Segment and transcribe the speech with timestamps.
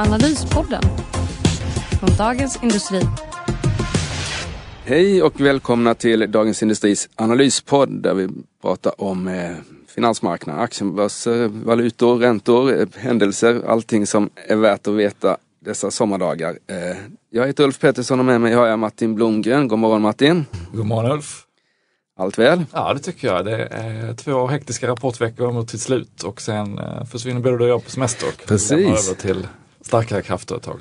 [0.00, 0.82] Analyspodden
[2.00, 3.00] från Dagens Industri.
[4.84, 8.28] Hej och välkomna till Dagens Industris analyspodd där vi
[8.62, 9.50] pratar om eh,
[9.88, 16.58] finansmarknaden, aktiebörser, valutor, räntor, eh, händelser, allting som är värt att veta dessa sommardagar.
[16.66, 16.96] Eh,
[17.30, 19.68] jag heter Ulf Pettersson och med mig har jag Martin Blomgren.
[19.68, 20.44] God morgon Martin!
[20.72, 21.44] God morgon Ulf!
[22.18, 22.64] Allt väl?
[22.72, 23.44] Ja det tycker jag.
[23.44, 27.70] Det är två hektiska rapportveckor mot sitt slut och sen eh, försvinner både du och
[27.70, 28.70] jag på semester och Precis.
[28.70, 29.46] lämnar över till
[29.88, 30.80] starkare krafter ett tag.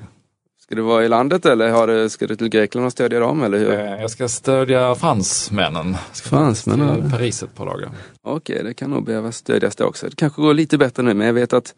[0.62, 3.44] Ska du vara i landet eller har du, ska du till Grekland och stödja dem?
[3.44, 3.72] Eller hur?
[3.72, 5.98] Eh, Jag ska stödja fransmännen.
[6.12, 7.90] Ska Fransmännen, till Paris ett par dagar.
[8.22, 10.10] Okej, det kan nog behöva stödjas det också.
[10.10, 11.76] Det kanske går lite bättre nu, men jag vet att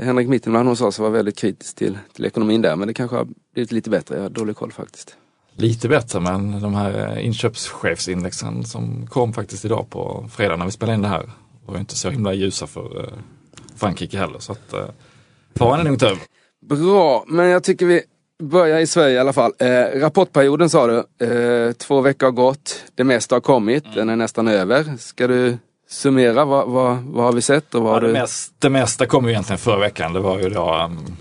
[0.00, 3.26] Henrik Mittenman hos oss var väldigt kritisk till, till ekonomin där, men det kanske har
[3.54, 4.14] blivit lite bättre.
[4.16, 5.16] Jag har dålig koll faktiskt.
[5.56, 10.70] Lite bättre men de här eh, inköpschefsindexen som kom faktiskt idag på fredag när vi
[10.70, 11.30] spelade in det här
[11.66, 13.12] var inte så himla ljusa för eh,
[13.76, 14.38] Frankrike heller.
[14.38, 14.74] Så att
[15.54, 16.18] faran är nog inte över.
[16.60, 18.02] Bra, men jag tycker vi
[18.42, 19.52] börjar i Sverige i alla fall.
[19.58, 24.16] Eh, rapportperioden sa du, eh, två veckor har gått, det mesta har kommit, den är
[24.16, 24.96] nästan över.
[24.98, 28.12] Ska du summera, vad, vad, vad har vi sett och vad Ja, det, du...
[28.12, 30.12] mest, det mesta kom ju egentligen förra veckan.
[30.12, 31.16] Det var ju då um,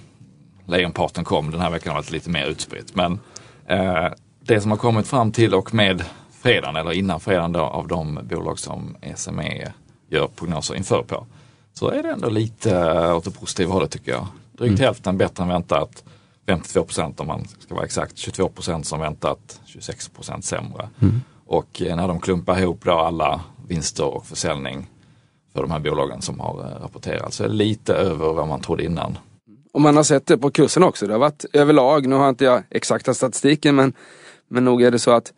[0.67, 1.51] lejonparten kom.
[1.51, 2.95] Den här veckan har varit lite mer utspritt.
[2.95, 3.19] Men
[3.67, 4.07] eh,
[4.41, 6.03] det som har kommit fram till och med
[6.41, 9.73] fredagen eller innan fredagen då av de bolag som SME
[10.09, 11.25] gör prognoser inför på.
[11.73, 14.27] Så är det ändå lite eh, åt det positiva hållet tycker jag.
[14.59, 16.03] Drygt hälften bättre än väntat.
[16.47, 18.17] 52 procent om man ska vara exakt.
[18.17, 19.61] 22 procent som väntat.
[19.65, 20.89] 26 procent sämre.
[21.45, 24.87] Och eh, när de klumpar ihop då alla vinster och försäljning
[25.53, 27.33] för de här bolagen som har eh, rapporterat.
[27.33, 29.17] Så är det lite över vad man trodde innan.
[29.73, 31.07] Och man har sett det på kursen också.
[31.07, 33.93] Det har varit överlag, nu har inte jag exakta statistiken, men,
[34.47, 35.33] men nog är det så att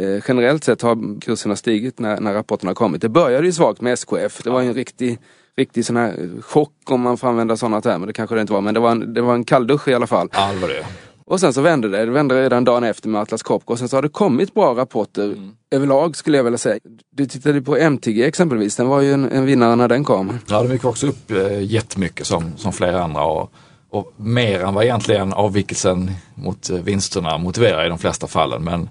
[0.00, 3.00] eh, generellt sett har kurserna stigit när, när rapporterna har kommit.
[3.00, 4.42] Det började ju svagt med SKF.
[4.42, 5.18] Det var ju en riktig,
[5.58, 8.06] riktig sån här chock om man får använda sådana termer.
[8.06, 10.06] Det kanske det inte var, men det var en, det var en kalldusch i alla
[10.06, 10.28] fall.
[10.32, 10.86] Ja, det var det.
[11.24, 12.04] Och sen så vände det.
[12.04, 13.72] Det vände redan dagen efter med Atlas Copco.
[13.72, 15.36] Och sen så har det kommit bra rapporter
[15.70, 16.78] överlag skulle jag vilja säga.
[17.10, 18.76] Du tittade på MTG exempelvis.
[18.76, 20.38] Den var ju en, en vinnare när den kom.
[20.48, 23.52] Ja, de gick också upp eh, jättemycket som, som flera andra och,
[23.90, 28.64] och mer än vad egentligen avvikelsen mot eh, vinsterna motiverar i de flesta fallen.
[28.64, 28.88] Men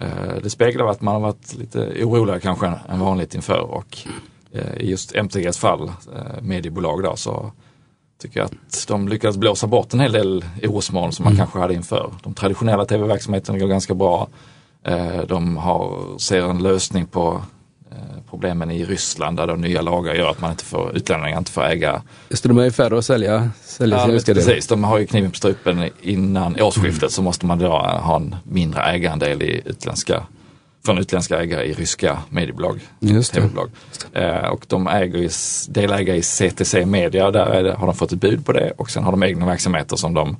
[0.00, 4.12] eh, det speglar att man har varit lite oroligare kanske än, vanligt inför och eh,
[4.76, 7.52] i just MTGs fall, eh, mediebolag då, så
[8.22, 11.74] tycker jag att de lyckades blåsa bort en hel del orosmoln som man kanske hade
[11.74, 12.12] inför.
[12.22, 14.28] De traditionella tv-verksamheterna går ganska bra.
[14.84, 17.42] Eh, de har, ser en lösning på
[17.90, 17.96] eh,
[18.30, 21.64] problemen i Ryssland där de nya lagar gör att man inte får, utlänningar inte får
[21.64, 22.02] äga.
[22.28, 25.06] Just det, de är ju färre att sälja, sälja Ja, sina precis, de har ju
[25.06, 30.22] kniven på strupen innan årsskiftet så måste man då ha en mindre ägarandel i utländska
[30.84, 33.40] från utländska ägare i ryska mediebolag, Just det.
[33.40, 33.70] tv-bolag.
[34.12, 38.12] Eh, och de äger s- delägare i CTC Media, där är det, har de fått
[38.12, 40.36] ett bud på det och sen har de egna verksamheter som de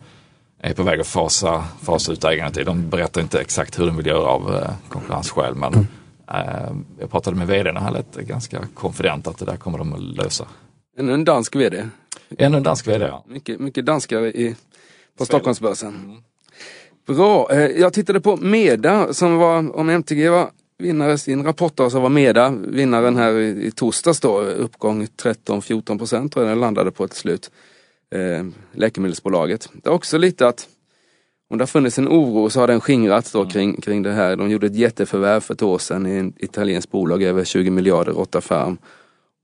[0.61, 2.65] är på väg att fasa, fasa ut ägandet i.
[2.65, 5.87] De berättar inte exakt hur de vill göra av eh, konkurrensskäl men Mm.
[6.49, 9.93] eh, jag pratade med vdn och han lät ganska konfident att det där kommer de
[9.93, 10.47] att lösa.
[10.99, 11.85] Ännu en dansk vd.
[12.39, 13.25] Ännu en dansk vd ja.
[13.29, 14.57] Mycket, mycket danskar i,
[15.19, 16.23] på Stockholmsbörsen.
[17.07, 21.91] Bra, eh, jag tittade på Meda som var, om MTG var vinnare sin rapport då,
[21.91, 26.61] så var Meda vinnaren här i, i torsdags då, uppgång 13-14 procent tror jag den
[26.61, 27.51] landade på till slut.
[28.15, 29.69] Eh, läkemedelsbolaget.
[29.73, 30.69] Det är också lite att
[31.51, 34.37] om det har funnits en oro så har den skingrats då kring, kring det här.
[34.37, 38.13] De gjorde ett jätteförvärv för ett år sedan i en italiensk bolag över 20 miljarder,
[38.13, 38.79] Rotta Farm.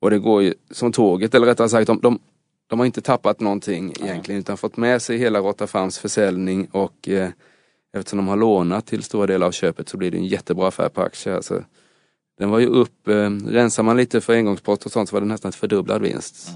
[0.01, 2.19] Och det går ju som tåget, eller rättare sagt de, de,
[2.69, 7.09] de har inte tappat någonting egentligen utan fått med sig hela Rotta Farms försäljning och
[7.09, 7.31] eh,
[7.97, 10.89] eftersom de har lånat till stora delar av köpet så blir det en jättebra affär
[10.89, 11.34] på aktier.
[11.34, 11.65] Alltså,
[12.39, 15.27] den var ju upp, eh, rensar man lite för engångspost och sånt så var det
[15.27, 16.51] nästan ett fördubblad vinst.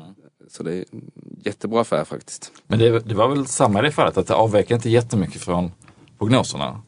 [0.49, 1.11] Så det är en
[1.45, 2.53] jättebra affär faktiskt.
[2.67, 5.73] Men det, det var väl samma i det fallet, att det avviker inte jättemycket från
[6.19, 6.83] prognoserna.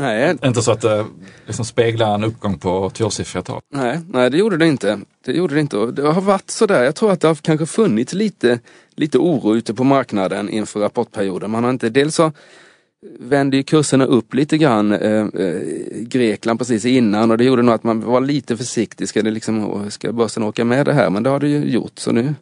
[0.00, 1.06] Nej, Inte så att det
[1.46, 3.60] liksom speglar en uppgång på tvåsiffriga tal.
[3.74, 5.00] nej, nej det gjorde det inte.
[5.24, 5.86] Det gjorde det inte.
[5.86, 8.58] Det har varit sådär, jag tror att det har kanske funnits lite,
[8.96, 11.50] lite oro ute på marknaden inför rapportperioden.
[11.50, 12.32] Man har inte, dels så
[13.18, 15.60] vände ju kurserna upp lite grann, eh, eh,
[16.00, 19.08] Grekland precis innan och det gjorde nog att man var lite försiktig.
[19.08, 21.10] Ska, det liksom, ska börsen åka med det här?
[21.10, 21.98] Men det har det ju gjort.
[21.98, 22.34] Så nu,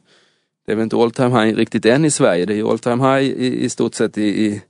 [0.67, 2.47] det är väl inte all time high riktigt än i Sverige.
[2.47, 4.63] Det är ju all time high i, i stort sett i, i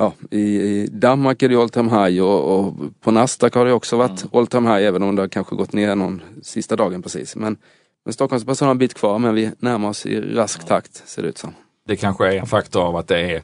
[0.00, 3.72] Ja, i, i Danmark är det all time high och, och på Nasdaq har det
[3.72, 4.28] också varit mm.
[4.32, 7.36] all time high även om det har kanske gått ner någon sista dagen precis.
[7.36, 7.56] Men,
[8.04, 11.28] men Stockholmsbörsen har en bit kvar men vi närmar oss i rask takt ser det
[11.28, 11.54] ut som.
[11.86, 13.42] Det kanske är en faktor av att det är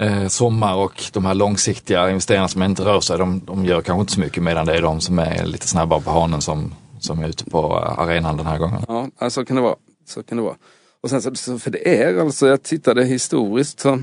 [0.00, 4.00] eh, sommar och de här långsiktiga investerarna som inte rör sig, de, de gör kanske
[4.00, 7.18] inte så mycket medan det är de som är lite snabbare på hanen som, som
[7.22, 9.10] är ute på arenan den här gången.
[9.18, 9.76] Ja, så kan det vara.
[10.06, 10.56] Så kan det vara.
[11.02, 14.02] Och sen så, för det är alltså, jag tittade historiskt så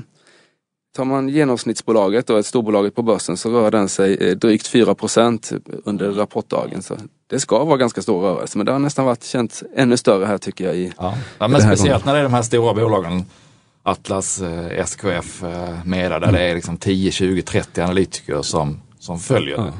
[0.96, 4.94] Tar man genomsnittsbolaget och ett storbolaget på börsen så rör den sig eh, drygt 4
[5.84, 6.82] under rapportdagen.
[6.82, 6.96] Så
[7.26, 10.38] det ska vara ganska stor rörelse men det har nästan varit känt ännu större här
[10.38, 10.76] tycker jag.
[10.76, 11.14] I ja.
[11.38, 12.00] ja men speciellt gången.
[12.04, 13.24] när det är de här stora bolagen
[13.82, 16.32] Atlas, eh, SKF, eh, Meda där mm.
[16.32, 19.56] det är liksom 10, 20, 30 analytiker som, som följer.
[19.56, 19.72] Ja.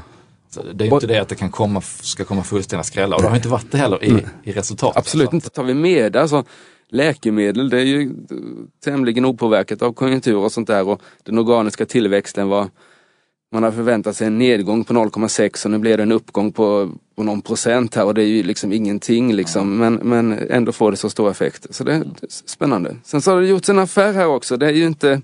[0.50, 3.28] Så det är inte det att det kan komma, ska komma fullständiga skrällar och det
[3.28, 4.96] har inte varit det heller i, i resultatet.
[4.96, 5.50] Absolut inte.
[5.50, 6.44] Tar vi Meda så
[6.88, 8.10] läkemedel det är ju
[8.84, 12.68] tämligen opåverkat av konjunktur och sånt där och den organiska tillväxten var
[13.52, 16.90] man har förväntat sig en nedgång på 0,6 och nu blev det en uppgång på,
[17.16, 20.90] på någon procent här och det är ju liksom ingenting liksom men, men ändå får
[20.90, 21.66] det så stor effekt.
[21.70, 22.96] Så det är spännande.
[23.04, 24.56] Sen så har det gjorts en affär här också.
[24.56, 25.22] Det är ju inte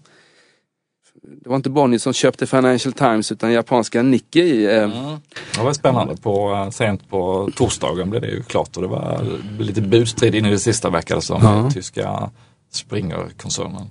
[1.26, 4.66] det var inte Bonnier som köpte Financial Times utan japanska Nikkei.
[4.66, 4.82] Eh.
[4.82, 5.16] Mm.
[5.54, 6.16] Det var spännande.
[6.16, 9.20] På, eh, sent på torsdagen blev det ju klart och det var
[9.58, 11.70] lite budstrid in i det sista verkade som ja.
[11.70, 12.30] tyska
[12.72, 13.90] Springer-koncernen.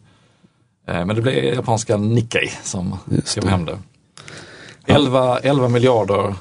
[0.87, 2.97] Eh, men det blev japanska Nikkei som
[3.35, 3.79] tog hem det.
[4.85, 6.35] 11, 11 miljarder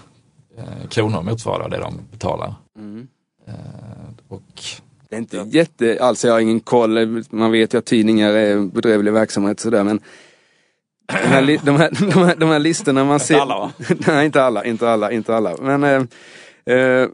[0.88, 2.54] kronor motsvarar det de betalar.
[2.78, 3.08] Mm.
[4.28, 4.62] Och
[5.08, 8.60] det är inte jätte, alltså jag har ingen koll, man vet ju att tidningar är
[8.60, 10.00] bedrövlig verksamhet sådär men
[11.12, 13.34] de här, de, här, de, här, de här listorna man ser...
[13.34, 13.72] Inte alla va?
[14.06, 15.56] Nej, inte alla, inte alla, inte alla.
[15.60, 16.02] Men eh,
[16.76, 17.08] eh,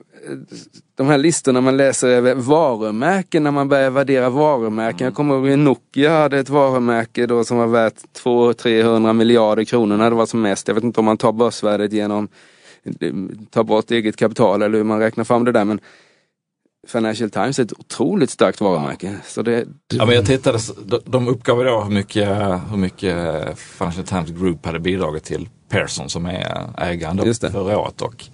[0.96, 5.04] de här listorna man läser över varumärken när man börjar värdera varumärken.
[5.04, 9.96] Jag kommer ihåg att Nokia hade ett varumärke då som var värt 200-300 miljarder kronor
[9.96, 10.68] när det var som mest.
[10.68, 12.28] Jag vet inte om man tar börsvärdet genom
[13.50, 15.64] tar bort eget kapital eller hur man räknar fram det där.
[15.64, 15.80] Men
[16.88, 19.16] Financial Times är ett otroligt starkt varumärke.
[19.26, 19.64] Så det,
[19.94, 20.58] Ja, men jag tittade,
[21.04, 22.28] de uppgav då hur mycket,
[22.70, 23.14] hur mycket
[23.58, 28.02] Financial Times Group hade bidragit till Pearson som är ägaren förra året.
[28.02, 28.24] Och,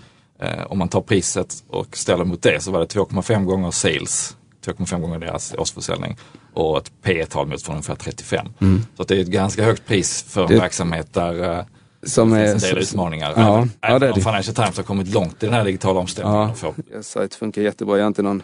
[0.41, 4.37] eh, om man tar priset och ställer mot det så var det 2,5 gånger sales,
[4.67, 6.17] 2,5 gånger deras årsförsäljning
[6.55, 8.47] och ett P tal mot ungefär 35.
[8.61, 8.83] Mm.
[8.97, 11.65] Så det är ett ganska högt pris för en det, verksamhet där eh,
[12.07, 13.33] som det finns en del utmaningar.
[13.37, 14.21] Ja, Även ja, det är det.
[14.21, 16.51] Financial Times har kommit långt i den här digitala omställningen.
[16.93, 17.97] Ja, sajt funkar jättebra.
[17.97, 18.43] Jag är inte någon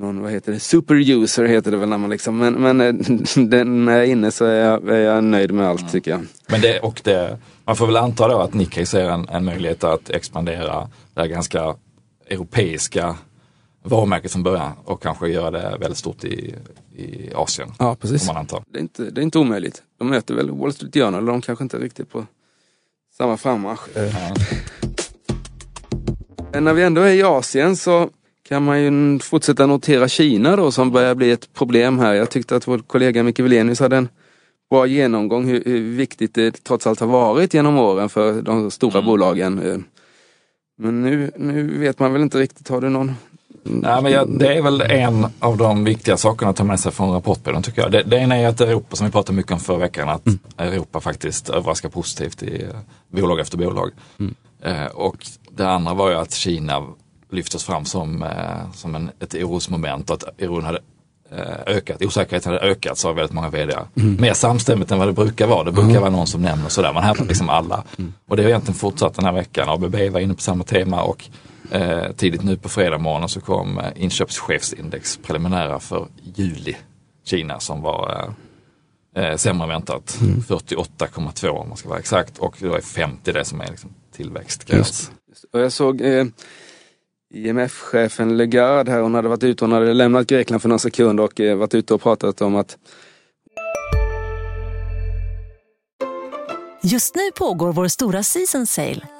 [0.00, 2.92] någon, vad heter det, superuser heter det väl när man liksom, men, men eh,
[3.44, 5.92] den, när jag är inne så är jag, är jag nöjd med allt mm.
[5.92, 6.26] tycker jag.
[6.46, 9.84] Men det, och det, man får väl anta då att Nikkei ser en, en möjlighet
[9.84, 11.74] att expandera det här ganska
[12.30, 13.16] europeiska
[13.82, 16.54] varumärket från början och kanske göra det väldigt stort i,
[16.96, 17.68] i Asien.
[17.78, 18.26] Ja, precis.
[18.26, 18.62] Man antar.
[18.66, 19.82] Det, är inte, det är inte omöjligt.
[19.98, 22.26] De möter väl Wall Street Journal, de kanske inte är riktigt på
[23.16, 23.80] samma frammarsch.
[23.94, 24.02] Ja.
[26.52, 28.10] Men när vi ändå är i Asien så
[28.48, 32.14] kan man ju fortsätta notera Kina då som börjar bli ett problem här.
[32.14, 34.08] Jag tyckte att vår kollega Micke Wilenius hade en
[34.70, 38.98] bra genomgång hur, hur, viktigt det trots allt har varit genom åren för de stora
[38.98, 39.06] mm.
[39.06, 39.84] bolagen.
[40.78, 43.14] Men nu, nu vet man väl inte riktigt, har du någon
[43.62, 46.92] Nej, men jag, det är väl en av de viktiga sakerna att ta med sig
[46.92, 47.92] från rapportbilden tycker jag.
[47.92, 50.38] Det, det ena är att Europa, som vi pratade mycket om förra veckan, att mm.
[50.56, 52.70] Europa faktiskt överraskar positivt i uh,
[53.08, 53.90] bolag efter bolag.
[54.18, 54.34] Mm.
[54.66, 56.86] Uh, och det andra var ju att Kina
[57.30, 60.78] lyftes fram som, uh, som en, ett orosmoment och att oron hade
[61.66, 63.74] ökat, osäkerheten hade ökat sa väldigt många vd.
[63.96, 64.16] Mm.
[64.20, 65.64] Mer samstämmigt än vad det brukar vara.
[65.64, 66.00] Det brukar mm.
[66.00, 67.84] vara någon som nämner sådär, man hävdar liksom alla.
[67.98, 68.12] Mm.
[68.28, 69.68] Och det har egentligen fortsatt den här veckan.
[69.68, 71.24] ABB var inne på samma tema och
[71.70, 76.76] Eh, tidigt nu på fredag morgon så kom eh, inköpschefsindex preliminära för juli
[77.24, 78.32] Kina som var
[79.14, 80.18] eh, eh sämre än väntat.
[80.20, 80.40] Mm.
[80.40, 85.10] 48,2 om man ska vara exakt och då är 50 det som är liksom tillväxtgräns.
[85.52, 86.24] Och jag såg eh,
[87.34, 91.40] IMF-chefen Legard här, hon hade varit ute, hon hade lämnat Grekland för några sekunder och
[91.40, 92.78] eh, varit ute och pratat om att
[96.82, 99.19] Just nu pågår vår stora season sale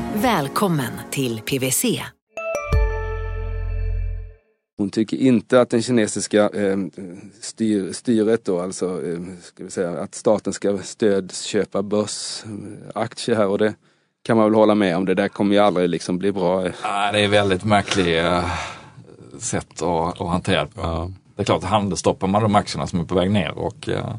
[0.21, 1.85] Välkommen till PWC.
[4.77, 6.77] Hon tycker inte att den kinesiska eh,
[7.39, 13.57] styr, styret då, alltså eh, ska vi säga, att staten ska stödköpa börsaktier här och
[13.57, 13.73] det
[14.23, 15.05] kan man väl hålla med om.
[15.05, 16.65] Det där kommer ju aldrig liksom bli bra.
[16.65, 18.51] Ja, det är väldigt märkligt uh,
[19.39, 20.81] sätt att, att hantera på.
[20.81, 21.11] Ja.
[21.35, 24.15] Det är klart, handelsstoppar man de aktierna som är på väg ner och uh,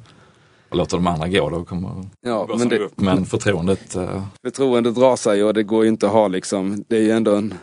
[0.72, 3.00] och låter de andra gå, då kommer ja, men det upp.
[3.00, 3.96] Men förtroendet...
[3.96, 4.22] Uh...
[4.42, 7.34] Förtroendet rasar ju och det går ju inte att ha liksom, det är ju ändå
[7.34, 7.54] en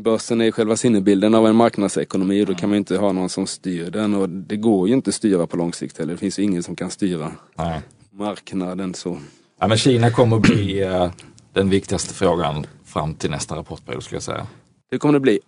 [0.00, 3.46] Börsen är själva sinnebilden av en marknadsekonomi och då kan man inte ha någon som
[3.46, 6.12] styr den och det går ju inte att styra på lång sikt heller.
[6.12, 7.80] Det finns ju ingen som kan styra Nej.
[8.10, 9.18] marknaden så.
[9.60, 11.10] Ja, men Kina kommer att bli uh,
[11.52, 14.46] den viktigaste frågan fram till nästa rapportperiod skulle jag säga.
[14.90, 15.40] Det kommer det bli.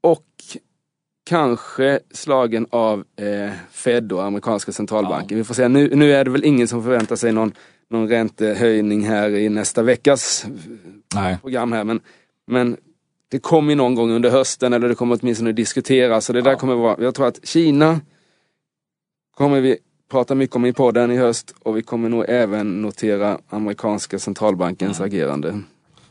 [0.00, 0.26] Och
[1.24, 5.38] kanske slagen av eh, Fed och amerikanska centralbanken.
[5.38, 5.40] Ja.
[5.40, 5.68] Vi får se.
[5.68, 7.52] Nu, nu är det väl ingen som förväntar sig någon,
[7.90, 10.46] någon räntehöjning här i nästa veckas
[11.14, 11.38] Nej.
[11.40, 11.84] program här.
[11.84, 12.00] Men,
[12.46, 12.76] men
[13.30, 16.24] det kommer någon gång under hösten eller det kommer åtminstone diskuteras.
[16.24, 18.00] Så det där kommer vara, jag tror att Kina
[19.36, 19.76] kommer vi
[20.10, 25.00] prata mycket om i podden i höst och vi kommer nog även notera amerikanska centralbankens
[25.00, 25.06] mm.
[25.06, 25.60] agerande.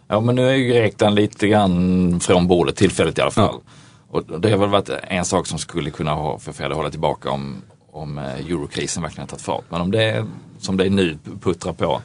[0.07, 3.61] Ja men nu är ju Grekland lite grann från bordet tillfälligt i alla fall.
[3.65, 3.71] Ja.
[4.11, 6.91] Och det har väl varit en sak som skulle kunna ha för Fed att hålla
[6.91, 9.65] tillbaka om, om eh, eurokrisen verkligen har tagit fart.
[9.69, 10.25] Men om det
[10.59, 12.01] som det är nu puttrar på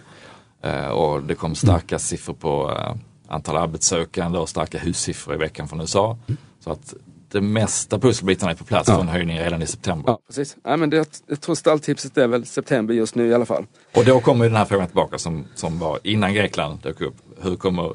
[0.63, 2.95] eh, och det kommer starka siffror på eh,
[3.29, 6.19] antal arbetssökande och starka hussiffror i veckan från USA.
[6.61, 6.95] Så att
[7.29, 10.11] det mesta pusselbitarna är på plats för en höjning redan i september.
[10.11, 10.57] Ja, precis.
[10.65, 13.67] Ja, men det, jag tror stalltipset är väl september just nu i alla fall.
[13.95, 17.17] Och då kommer den här frågan tillbaka som, som var innan Grekland dök upp.
[17.41, 17.93] Hur kommer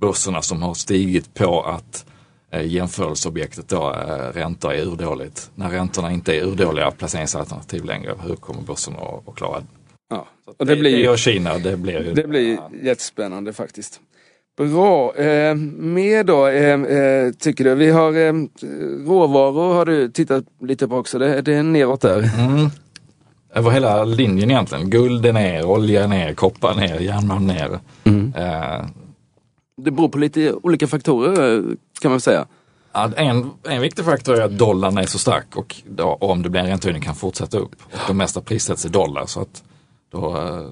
[0.00, 2.06] börserna som har stigit på att
[2.62, 5.50] jämförelseobjektet då, eh, räntor är urdåligt.
[5.54, 9.66] När räntorna inte är urdåliga placeringsalternativ längre, hur kommer börsen att, att klara det?
[10.10, 10.26] Ja,
[10.58, 11.10] och det, blir ju...
[11.10, 12.14] Det Kina, det blir ju...
[12.14, 14.00] Det blir jättespännande faktiskt.
[14.56, 15.14] Bra.
[15.16, 17.74] Eh, mer då eh, eh, tycker du?
[17.74, 18.32] Vi har eh,
[19.06, 21.18] råvaror har du tittat lite på också.
[21.18, 22.18] Det, det är neråt där.
[22.18, 22.70] Mm.
[23.54, 24.90] Över hela linjen egentligen.
[24.90, 27.78] Guld är ner, olja är ner, koppar ner, järnmalm ner.
[28.04, 28.32] Mm.
[28.36, 28.86] Eh.
[29.82, 31.64] Det beror på lite olika faktorer
[32.00, 32.46] kan man säga.
[33.16, 36.60] En, en viktig faktor är att dollarn är så stark och då, om det blir
[36.60, 37.74] en räntehöjning kan fortsätta upp.
[37.92, 39.64] Och de mesta prissätts i dollar så att
[40.10, 40.70] då eh,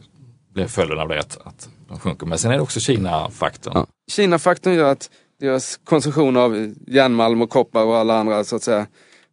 [0.53, 2.27] blir följden av det att, att de sjunker.
[2.27, 3.73] Men sen är det också Kina-faktorn.
[3.75, 3.87] Ja.
[4.11, 8.87] Kina-faktorn gör att deras konsumtion av järnmalm och koppar och alla andra så att säga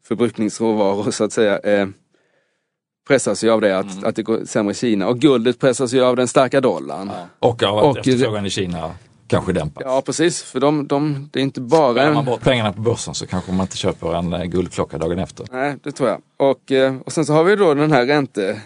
[0.04, 1.88] förbrukningsråvaror så att säga eh,
[3.08, 4.06] pressas ju av det att, mm.
[4.06, 5.08] att det går sämre i Kina.
[5.08, 7.12] Och guldet pressas ju av den starka dollarn.
[7.14, 7.50] Ja.
[7.50, 8.92] Och av att och, efterfrågan i Kina
[9.32, 9.84] kanske dämpas.
[9.86, 11.94] Ja precis, för de, de, det är inte bara...
[11.94, 15.20] Sparar man bort pengarna på börsen så kanske man inte köper en eh, guldklocka dagen
[15.20, 15.48] efter.
[15.52, 16.22] Nej, det tror jag.
[16.38, 18.62] Och, eh, och sen så har vi då den här ränte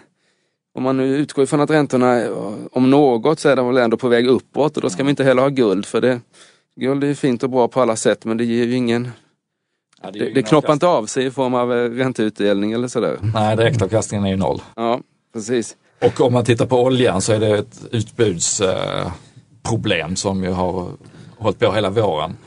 [0.76, 2.28] om man nu utgår ifrån att räntorna,
[2.72, 5.24] om något, så är de väl ändå på väg uppåt och då ska man inte
[5.24, 6.22] heller ha guld för det.
[6.76, 9.12] Guld är fint och bra på alla sätt men det ger ju ingen
[10.02, 13.18] ja, det, det, det knoppar inte av sig i form av eh, ränteutdelning eller sådär.
[13.34, 14.62] Nej, direktavkastningen är ju noll.
[14.76, 15.00] Ja,
[15.34, 15.76] precis.
[16.02, 19.12] Och om man tittar på oljan så är det ett utbudsproblem eh,
[20.16, 20.92] som ju har
[21.38, 22.38] hållit på hela våren.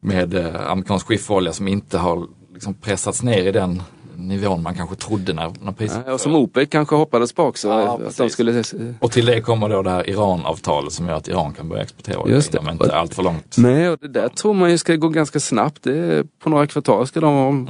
[0.00, 3.82] Med eh, amerikansk skifferolja som inte har liksom pressats ner i den
[4.20, 7.68] nivån man kanske trodde när, när priset ja, Och som OPEC kanske hoppades på också.
[7.68, 8.64] Ja, att de skulle...
[9.00, 12.28] Och till det kommer då det här Iran-avtalet som gör att Iran kan börja exportera
[12.28, 12.62] Just det.
[12.62, 13.56] men inte allt för långt.
[13.58, 15.82] Nej, och det där tror man ju ska gå ganska snabbt.
[15.82, 17.68] Det är, på några kvartal ska de vara, mm.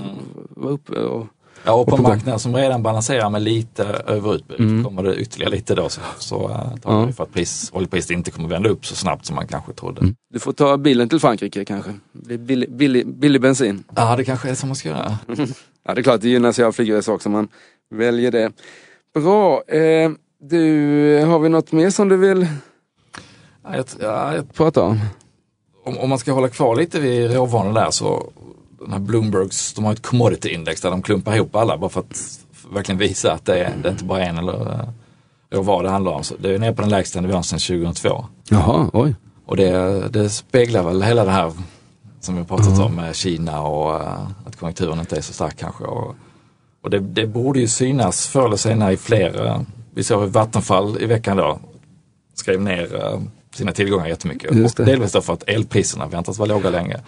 [0.56, 1.26] uppe och
[1.64, 4.84] Ja, och på en marknad som redan balanserar med lite överutbud mm.
[4.84, 7.12] kommer det ytterligare lite då så, så uh, talar ja.
[7.12, 10.00] för att pris, oljepriset inte kommer vända upp så snabbt som man kanske trodde.
[10.00, 10.14] Mm.
[10.32, 11.94] Du får ta bilen till Frankrike kanske.
[12.12, 13.84] Det billig, billig, billig bensin.
[13.96, 15.18] Ja, det kanske är som man ska göra.
[15.86, 17.48] ja, det är klart, det gynnas ju av flygresor också, man
[17.90, 18.52] väljer det.
[19.14, 19.62] Bra.
[19.62, 22.46] Eh, du, har vi något mer som du vill
[23.64, 25.00] ja, jag, ja, jag, prata om?
[25.84, 25.98] om?
[25.98, 28.32] Om man ska hålla kvar lite vid råvarorna där så
[28.90, 32.40] den här Bloombergs, de har ett commodity-index där de klumpar ihop alla bara för att
[32.72, 34.84] verkligen visa att det är, det är inte bara en eller
[35.52, 36.24] uh, vad det handlar om.
[36.24, 38.26] Så det är ner på den lägsta nivån sedan 2002.
[38.48, 39.14] Jaha, oj.
[39.46, 41.52] Och det, det speglar väl hela det här
[42.20, 42.80] som vi pratat mm.
[42.80, 45.84] om med Kina och uh, att konjunkturen inte är så stark kanske.
[45.84, 46.14] Och,
[46.82, 49.42] och det, det, borde ju synas förr eller senare i fler.
[49.42, 49.60] Uh,
[49.94, 51.58] vi såg Vattenfall i veckan då
[52.34, 53.20] skrev ner
[53.54, 54.50] sina tillgångar jättemycket.
[54.50, 57.00] Och delvis då för att elpriserna väntas vara låga länge.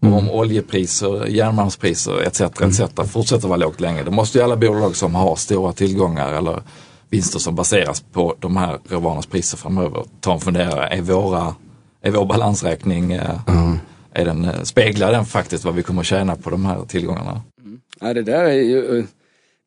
[0.00, 0.14] Mm.
[0.14, 2.40] Om oljepriser, järnmalmspriser etc.
[2.40, 2.80] etc.
[2.80, 3.08] Mm.
[3.08, 6.62] fortsätter vara lågt länge, då måste ju alla bolag som har stora tillgångar eller
[7.10, 10.86] vinster som baseras på de här råvarornas priser framöver ta en funderare.
[10.86, 11.54] Är, våra,
[12.02, 13.78] är vår balansräkning, mm.
[14.12, 17.40] är den, eh, speglar den faktiskt vad vi kommer att tjäna på de här tillgångarna?
[17.64, 17.80] Mm.
[18.00, 19.06] Ja, det där är ju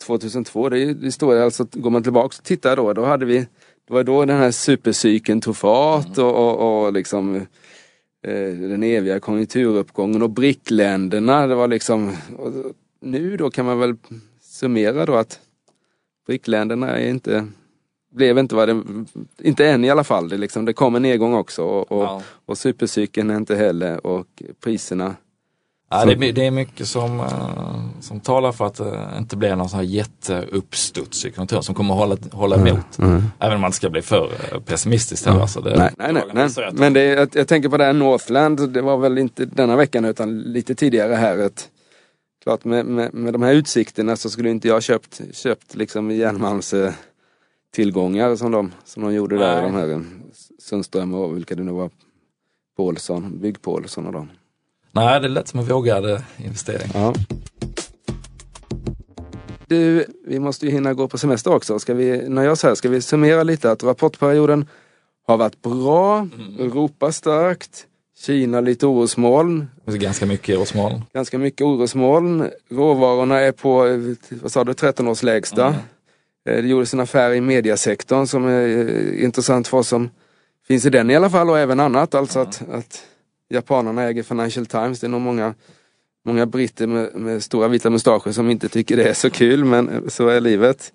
[0.08, 3.40] 2002, det, är, det står alltså, går man tillbaka och tittar då, då hade vi,
[3.88, 6.30] det var då den här supercykeln tog fart mm.
[6.30, 7.42] och, och, och liksom eh,
[8.22, 11.48] den eviga konjunkturuppgången och brickländerna.
[11.48, 12.18] Det var liksom,
[13.00, 13.96] nu då kan man väl
[14.42, 15.40] summera då att
[16.28, 17.48] brickländerna är inte
[18.12, 18.84] blev inte vad det,
[19.38, 20.30] inte än i alla fall.
[20.30, 22.22] Det, liksom, det kom en nedgång också och, och, Ja.
[22.46, 25.16] och supercykeln är inte heller och priserna.
[25.92, 29.56] Ja, det, är- det är mycket som, eh, som talar för att det inte blir
[29.56, 33.00] någon sån här jätteuppstuds i konjunkturen som kommer hålla, hålla emot.
[33.40, 35.42] Även om man inte ska bli för eh, pessimistisk heller.
[35.42, 36.50] Alltså det, Nej, nej, nej.
[36.58, 36.70] nej.
[36.74, 40.06] Men det, jag, jag tänker på det här Northland, det var väl inte denna veckan
[40.06, 41.38] utan lite tidigare här.
[41.38, 41.70] Att,
[42.44, 46.74] klart med, med, med de här utsikterna så skulle inte jag köpt, köpt liksom järnmalms
[46.74, 46.94] eh,
[47.76, 49.62] tillgångar som de, som de gjorde där.
[49.62, 49.72] Nej.
[49.72, 50.00] De här eh,
[50.60, 51.90] Sundström och vilka det nu var.
[52.78, 54.30] Paulsson, Bygg-Paulsson och de.
[54.92, 56.92] Nej, det lät som en vågad eh, investering.
[56.94, 57.14] Ja.
[59.68, 61.80] Du, vi måste ju hinna gå på semester också.
[61.80, 64.68] Ska vi, när jag säger ska vi summera lite att rapportperioden
[65.28, 66.28] har varit bra,
[66.60, 67.86] Europa starkt,
[68.20, 71.02] Kina lite orosmoln, ganska mycket årsmål.
[71.14, 72.50] ganska mycket orosmoln.
[72.70, 74.00] Råvarorna är på, eh,
[74.42, 75.68] vad sa du, 13 års lägsta.
[75.68, 80.10] Eh, Det gjordes en affär i mediasektorn som är intressant för oss som
[80.68, 82.16] finns i den i alla fall och även annat.
[82.16, 83.04] Alltså att, att
[83.52, 85.00] japanerna äger Financial Times.
[85.00, 85.54] Det är nog många,
[86.26, 90.10] många britter med, med stora vita mustascher som inte tycker det är så kul men
[90.10, 90.94] så är livet.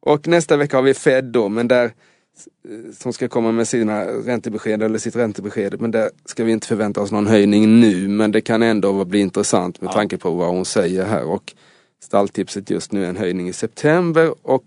[0.00, 4.04] Och nästa vecka har vi Fed då men där eh, som ska komma med sina
[4.04, 5.80] räntebesked eller sitt räntebesked.
[5.80, 9.18] Men där ska vi inte förvänta oss någon höjning nu men det kan ändå bli
[9.18, 11.24] intressant med tanke på vad hon säger här.
[11.24, 11.54] Och
[12.02, 14.64] stalltipset just nu är en höjning i september och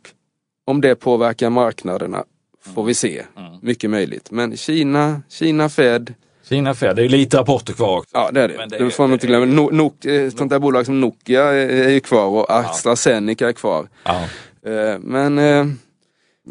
[0.65, 2.23] om det påverkar marknaderna
[2.61, 3.25] får vi se.
[3.61, 4.31] Mycket möjligt.
[4.31, 6.13] Men Kina, Kina Fed,
[6.49, 8.09] Kina Fed, det är ju lite rapporter kvar också.
[8.13, 8.57] ja det är det.
[8.57, 9.45] Men det det, får man inte glömma.
[9.71, 13.87] No, ett sånt där bolag som Nokia är, ju kvar och AstraZeneca är kvar.
[14.03, 14.23] Ja.
[14.65, 15.65] Eh, Men eh,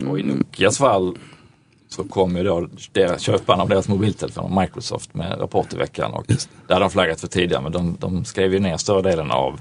[0.09, 1.17] Och i Nokias fall
[1.89, 6.13] så kom ju då deras, köparna av deras mobiltelefoner, Microsoft, med rapport i veckan.
[6.13, 6.25] Och
[6.67, 9.61] det hade de flaggat för tidigare men de, de skrev ju ner större delen av,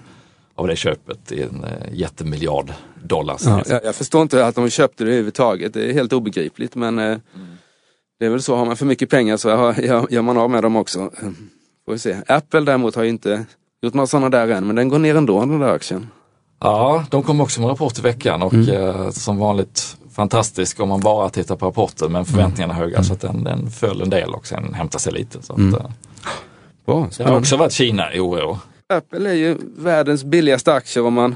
[0.55, 3.37] av det köpet i en eh, jättemiljard dollar.
[3.45, 5.73] Ja, jag, jag förstår inte att de köpte det överhuvudtaget.
[5.73, 7.17] Det är helt obegripligt men eh,
[8.19, 9.49] det är väl så, har man för mycket pengar så
[10.09, 11.11] gör, man av med dem också.
[11.85, 12.17] Får vi se.
[12.27, 13.45] Apple däremot har ju inte
[13.81, 16.07] gjort några sådana där än men den går ner ändå den där aktien.
[16.59, 20.99] Ja, de kom också med rapport i veckan och eh, som vanligt fantastisk om man
[20.99, 24.29] bara tittar på rapporten men förväntningarna är höga så att den, den föll en del
[24.29, 25.41] och sen hämtade sig lite.
[25.41, 25.89] Så att, eh,
[26.85, 28.59] Bra, det har också varit Kina i oro.
[28.93, 31.35] Apple är ju världens billigaste aktier om man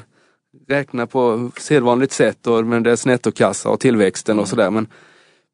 [0.67, 4.70] räknar på sedvanligt sätt och med dess nettokassa och tillväxten och sådär.
[4.70, 4.88] Men,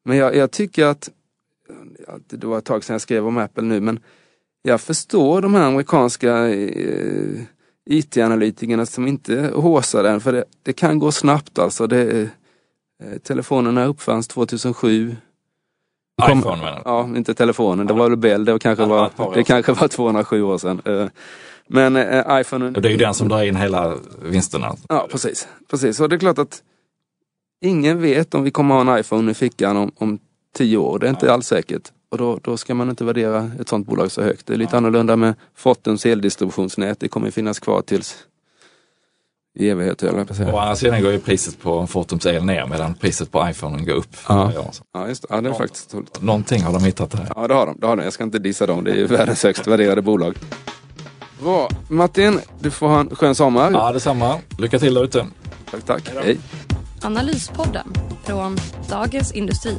[0.04, 1.08] men jag, jag tycker att,
[2.26, 4.00] det var ett tag sedan jag skrev om Apple nu, men
[4.62, 7.40] jag förstår de här amerikanska eh,
[7.90, 11.86] IT-analytikerna som inte håsar den, för det, det kan gå snabbt alltså.
[11.86, 12.20] Det,
[13.02, 15.16] eh, telefonerna uppfanns 2007.
[16.22, 16.82] Kom- iPhone menar du?
[16.84, 19.88] Ja, inte telefonen, det var väl Bell, det, var kanske Ja, var det kanske var
[19.88, 20.80] 207 år sedan.
[20.84, 21.06] Eh,
[21.66, 22.66] Men eh, iPhone...
[22.66, 24.76] Och det är ju den som drar in hela vinsterna.
[24.88, 25.48] Ja, precis.
[25.70, 26.00] precis.
[26.00, 26.62] Och det är klart att
[27.64, 30.18] ingen vet om vi kommer ha en iPhone i fickan om, om
[30.56, 30.98] tio år.
[30.98, 31.92] Det är inte alls säkert.
[32.10, 34.46] Och då, då ska man inte värdera ett sånt bolag så högt.
[34.46, 37.00] Det är lite annorlunda med Fortums eldistributionsnät.
[37.00, 38.16] Det kommer finnas kvar tills
[39.58, 42.44] i evighet, höll jag på att Å andra sidan går ju priset på Fortums el
[42.44, 44.16] ner medan priset på iPhone går upp.
[44.28, 44.52] Ja.
[44.92, 45.28] Ja, just det.
[45.30, 46.22] Ja, det är faktiskt troligt.
[46.22, 47.32] Någonting har de hittat där.
[47.36, 47.76] Ja, det har de.
[47.80, 48.02] Det har de.
[48.02, 48.84] Jag ska inte dissa dem.
[48.84, 50.36] Det är ju världens högst värderade bolag.
[51.42, 51.68] Bra.
[51.88, 53.70] Martin, du får ha en skön sommar.
[53.72, 54.38] Ja, detsamma.
[54.58, 55.26] Lycka till där ute.
[55.70, 56.10] Tack, tack.
[56.24, 56.38] Hej.
[57.02, 57.92] Analyspodden
[58.24, 58.56] från
[58.90, 59.78] Dagens Industri.